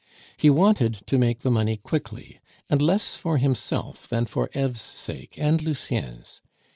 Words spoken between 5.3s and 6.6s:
and Lucien's.